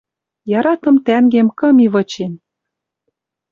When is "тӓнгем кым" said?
1.05-1.75